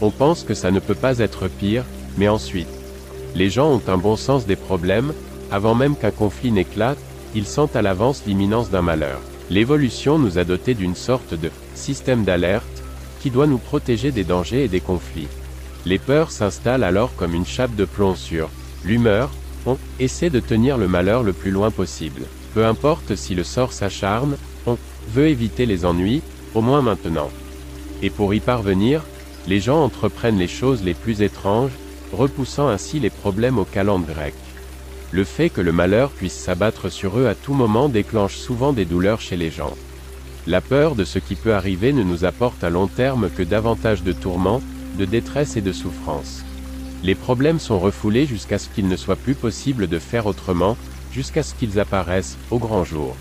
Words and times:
On 0.00 0.10
pense 0.10 0.44
que 0.44 0.54
ça 0.54 0.70
ne 0.70 0.80
peut 0.80 0.94
pas 0.94 1.18
être 1.18 1.48
pire, 1.48 1.84
mais 2.16 2.28
ensuite, 2.28 2.68
les 3.34 3.50
gens 3.50 3.70
ont 3.70 3.82
un 3.88 3.98
bon 3.98 4.16
sens 4.16 4.46
des 4.46 4.56
problèmes, 4.56 5.12
avant 5.50 5.74
même 5.74 5.96
qu'un 5.96 6.10
conflit 6.10 6.52
n'éclate, 6.52 6.98
ils 7.34 7.46
sentent 7.46 7.76
à 7.76 7.82
l'avance 7.82 8.22
l'imminence 8.26 8.70
d'un 8.70 8.82
malheur. 8.82 9.20
L'évolution 9.50 10.18
nous 10.18 10.38
a 10.38 10.44
doté 10.44 10.74
d'une 10.74 10.94
sorte 10.94 11.34
de 11.34 11.50
système 11.74 12.24
d'alerte, 12.24 12.64
qui 13.20 13.30
doit 13.30 13.46
nous 13.46 13.58
protéger 13.58 14.12
des 14.12 14.24
dangers 14.24 14.64
et 14.64 14.68
des 14.68 14.80
conflits. 14.80 15.28
Les 15.84 15.98
peurs 15.98 16.30
s'installent 16.30 16.84
alors 16.84 17.14
comme 17.16 17.34
une 17.34 17.46
chape 17.46 17.74
de 17.74 17.84
plomb 17.84 18.14
sur 18.14 18.50
l'humeur, 18.84 19.30
on 19.66 19.76
essaie 19.98 20.30
de 20.30 20.40
tenir 20.40 20.78
le 20.78 20.88
malheur 20.88 21.22
le 21.22 21.32
plus 21.32 21.50
loin 21.50 21.70
possible. 21.70 22.22
Peu 22.54 22.66
importe 22.66 23.16
si 23.16 23.34
le 23.34 23.44
sort 23.44 23.72
s'acharne, 23.72 24.36
on 24.66 24.76
veut 25.12 25.28
éviter 25.28 25.66
les 25.66 25.84
ennuis, 25.84 26.22
au 26.54 26.60
moins 26.60 26.82
maintenant. 26.82 27.30
Et 28.02 28.10
pour 28.10 28.34
y 28.34 28.40
parvenir, 28.40 29.02
les 29.46 29.60
gens 29.60 29.82
entreprennent 29.82 30.38
les 30.38 30.48
choses 30.48 30.82
les 30.82 30.94
plus 30.94 31.22
étranges, 31.22 31.72
repoussant 32.12 32.68
ainsi 32.68 33.00
les 33.00 33.10
problèmes 33.10 33.58
aux 33.58 33.64
calendes 33.64 34.06
grecques. 34.06 34.34
Le 35.10 35.24
fait 35.24 35.48
que 35.48 35.60
le 35.60 35.72
malheur 35.72 36.10
puisse 36.10 36.34
s'abattre 36.34 36.90
sur 36.90 37.18
eux 37.18 37.26
à 37.26 37.34
tout 37.34 37.54
moment 37.54 37.88
déclenche 37.88 38.36
souvent 38.36 38.72
des 38.72 38.84
douleurs 38.84 39.20
chez 39.20 39.36
les 39.36 39.50
gens. 39.50 39.74
La 40.46 40.60
peur 40.60 40.94
de 40.94 41.04
ce 41.04 41.18
qui 41.18 41.34
peut 41.34 41.54
arriver 41.54 41.92
ne 41.92 42.02
nous 42.02 42.24
apporte 42.24 42.62
à 42.64 42.70
long 42.70 42.86
terme 42.86 43.30
que 43.30 43.42
davantage 43.42 44.02
de 44.02 44.12
tourments, 44.12 44.62
de 44.98 45.04
détresse 45.04 45.56
et 45.56 45.60
de 45.60 45.72
souffrance. 45.72 46.44
Les 47.04 47.14
problèmes 47.14 47.58
sont 47.58 47.78
refoulés 47.78 48.26
jusqu'à 48.26 48.58
ce 48.58 48.68
qu'il 48.68 48.88
ne 48.88 48.96
soit 48.96 49.16
plus 49.16 49.34
possible 49.34 49.86
de 49.86 49.98
faire 49.98 50.26
autrement, 50.26 50.76
jusqu'à 51.12 51.42
ce 51.42 51.54
qu'ils 51.54 51.78
apparaissent, 51.78 52.36
au 52.50 52.58
grand 52.58 52.84
jour. 52.84 53.14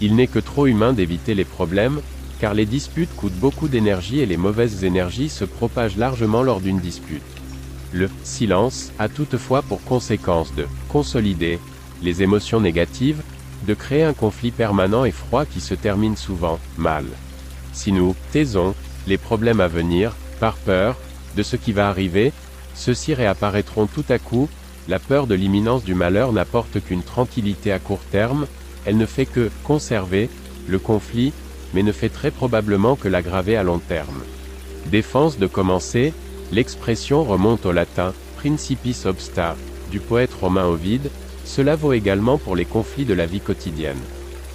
Il 0.00 0.16
n'est 0.16 0.26
que 0.26 0.38
trop 0.38 0.66
humain 0.66 0.92
d'éviter 0.92 1.34
les 1.34 1.44
problèmes, 1.44 2.00
car 2.44 2.52
les 2.52 2.66
disputes 2.66 3.16
coûtent 3.16 3.40
beaucoup 3.40 3.68
d'énergie 3.68 4.20
et 4.20 4.26
les 4.26 4.36
mauvaises 4.36 4.84
énergies 4.84 5.30
se 5.30 5.46
propagent 5.46 5.96
largement 5.96 6.42
lors 6.42 6.60
d'une 6.60 6.78
dispute. 6.78 7.22
Le 7.90 8.10
silence 8.22 8.92
a 8.98 9.08
toutefois 9.08 9.62
pour 9.62 9.82
conséquence 9.82 10.54
de 10.54 10.66
consolider 10.90 11.58
les 12.02 12.22
émotions 12.22 12.60
négatives, 12.60 13.22
de 13.66 13.72
créer 13.72 14.02
un 14.02 14.12
conflit 14.12 14.50
permanent 14.50 15.06
et 15.06 15.10
froid 15.10 15.46
qui 15.46 15.62
se 15.62 15.72
termine 15.72 16.18
souvent 16.18 16.58
mal. 16.76 17.06
Si 17.72 17.92
nous 17.92 18.14
taisons 18.30 18.74
les 19.06 19.16
problèmes 19.16 19.60
à 19.60 19.68
venir, 19.68 20.14
par 20.38 20.56
peur 20.56 20.98
de 21.38 21.42
ce 21.42 21.56
qui 21.56 21.72
va 21.72 21.88
arriver, 21.88 22.30
ceux-ci 22.74 23.14
réapparaîtront 23.14 23.86
tout 23.86 24.04
à 24.10 24.18
coup, 24.18 24.50
la 24.86 24.98
peur 24.98 25.26
de 25.26 25.34
l'imminence 25.34 25.82
du 25.82 25.94
malheur 25.94 26.30
n'apporte 26.30 26.84
qu'une 26.84 27.04
tranquillité 27.04 27.72
à 27.72 27.78
court 27.78 28.04
terme, 28.10 28.46
elle 28.84 28.98
ne 28.98 29.06
fait 29.06 29.24
que 29.24 29.50
conserver 29.62 30.28
le 30.68 30.78
conflit, 30.78 31.32
mais 31.74 31.82
ne 31.82 31.92
fait 31.92 32.08
très 32.08 32.30
probablement 32.30 32.96
que 32.96 33.08
l'aggraver 33.08 33.56
à 33.56 33.62
long 33.62 33.78
terme. 33.78 34.22
Défense 34.86 35.38
de 35.38 35.46
commencer, 35.46 36.12
l'expression 36.52 37.24
remonte 37.24 37.66
au 37.66 37.72
latin 37.72 38.12
principis 38.36 39.06
obsta 39.06 39.56
du 39.90 40.00
poète 40.00 40.34
romain 40.34 40.66
Ovide, 40.66 41.10
cela 41.44 41.76
vaut 41.76 41.92
également 41.92 42.38
pour 42.38 42.56
les 42.56 42.64
conflits 42.64 43.04
de 43.04 43.14
la 43.14 43.26
vie 43.26 43.40
quotidienne. 43.40 44.00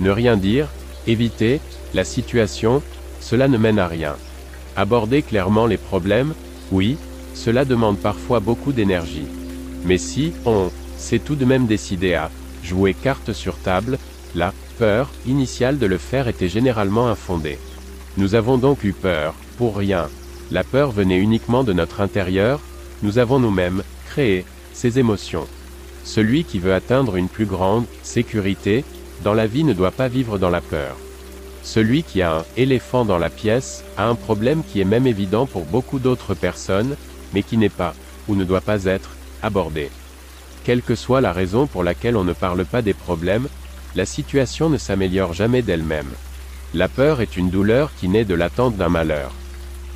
Ne 0.00 0.10
rien 0.10 0.36
dire, 0.36 0.68
éviter, 1.06 1.60
la 1.94 2.04
situation, 2.04 2.82
cela 3.20 3.48
ne 3.48 3.58
mène 3.58 3.78
à 3.78 3.86
rien. 3.86 4.16
Aborder 4.76 5.22
clairement 5.22 5.66
les 5.66 5.76
problèmes, 5.76 6.34
oui, 6.72 6.96
cela 7.34 7.64
demande 7.64 7.98
parfois 7.98 8.40
beaucoup 8.40 8.72
d'énergie. 8.72 9.26
Mais 9.84 9.98
si, 9.98 10.32
on, 10.46 10.70
s'est 10.96 11.18
tout 11.18 11.34
de 11.34 11.44
même 11.44 11.66
décidé 11.66 12.14
à 12.14 12.30
jouer 12.62 12.94
carte 12.94 13.32
sur 13.32 13.56
table, 13.56 13.98
la 14.34 14.52
peur 14.78 15.10
initiale 15.26 15.78
de 15.78 15.86
le 15.86 15.98
faire 15.98 16.28
était 16.28 16.48
généralement 16.48 17.08
infondée. 17.08 17.58
Nous 18.16 18.34
avons 18.34 18.58
donc 18.58 18.84
eu 18.84 18.92
peur, 18.92 19.34
pour 19.58 19.76
rien. 19.76 20.08
La 20.50 20.64
peur 20.64 20.90
venait 20.90 21.18
uniquement 21.18 21.64
de 21.64 21.72
notre 21.72 22.00
intérieur, 22.00 22.60
nous 23.02 23.18
avons 23.18 23.38
nous-mêmes 23.38 23.82
créé 24.06 24.44
ces 24.72 24.98
émotions. 24.98 25.46
Celui 26.04 26.44
qui 26.44 26.58
veut 26.58 26.74
atteindre 26.74 27.16
une 27.16 27.28
plus 27.28 27.46
grande 27.46 27.84
sécurité 28.02 28.84
dans 29.22 29.34
la 29.34 29.46
vie 29.46 29.64
ne 29.64 29.72
doit 29.72 29.90
pas 29.90 30.08
vivre 30.08 30.38
dans 30.38 30.50
la 30.50 30.60
peur. 30.60 30.96
Celui 31.62 32.02
qui 32.02 32.22
a 32.22 32.38
un 32.38 32.44
éléphant 32.56 33.04
dans 33.04 33.18
la 33.18 33.30
pièce 33.30 33.84
a 33.96 34.08
un 34.08 34.14
problème 34.14 34.62
qui 34.64 34.80
est 34.80 34.84
même 34.84 35.06
évident 35.06 35.46
pour 35.46 35.66
beaucoup 35.66 35.98
d'autres 35.98 36.34
personnes, 36.34 36.96
mais 37.34 37.42
qui 37.42 37.58
n'est 37.58 37.68
pas, 37.68 37.94
ou 38.28 38.34
ne 38.34 38.44
doit 38.44 38.62
pas 38.62 38.84
être, 38.86 39.10
abordé. 39.42 39.90
Quelle 40.64 40.82
que 40.82 40.94
soit 40.94 41.20
la 41.20 41.32
raison 41.32 41.66
pour 41.66 41.84
laquelle 41.84 42.16
on 42.16 42.24
ne 42.24 42.32
parle 42.32 42.64
pas 42.64 42.82
des 42.82 42.94
problèmes, 42.94 43.48
la 43.96 44.06
situation 44.06 44.70
ne 44.70 44.78
s'améliore 44.78 45.32
jamais 45.32 45.62
d'elle-même. 45.62 46.10
La 46.74 46.88
peur 46.88 47.20
est 47.20 47.36
une 47.36 47.50
douleur 47.50 47.90
qui 47.98 48.08
naît 48.08 48.24
de 48.24 48.34
l'attente 48.34 48.76
d'un 48.76 48.88
malheur. 48.88 49.32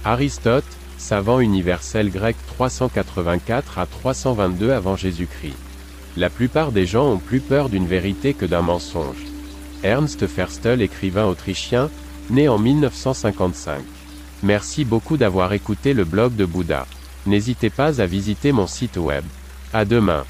Aristote, 0.04 0.64
savant 0.98 1.40
universel 1.40 2.10
grec 2.10 2.36
384 2.46 3.78
à 3.78 3.86
322 3.86 4.72
avant 4.72 4.96
Jésus-Christ. 4.96 5.56
La 6.16 6.30
plupart 6.30 6.72
des 6.72 6.86
gens 6.86 7.12
ont 7.12 7.18
plus 7.18 7.40
peur 7.40 7.68
d'une 7.68 7.86
vérité 7.86 8.34
que 8.34 8.46
d'un 8.46 8.62
mensonge. 8.62 9.24
Ernst 9.82 10.26
Ferstel, 10.26 10.80
écrivain 10.80 11.26
autrichien, 11.26 11.90
né 12.30 12.48
en 12.48 12.58
1955. 12.58 13.82
Merci 14.42 14.84
beaucoup 14.84 15.16
d'avoir 15.16 15.52
écouté 15.52 15.94
le 15.94 16.04
blog 16.04 16.36
de 16.36 16.44
Bouddha. 16.44 16.86
N'hésitez 17.26 17.70
pas 17.70 18.00
à 18.00 18.06
visiter 18.06 18.52
mon 18.52 18.66
site 18.66 18.96
web. 18.96 19.24
À 19.72 19.84
demain. 19.84 20.24